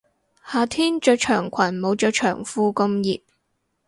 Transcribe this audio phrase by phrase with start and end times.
[0.43, 3.21] 夏天着長裙冇着長褲咁熱